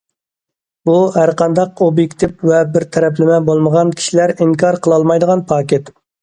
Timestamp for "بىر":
2.77-2.85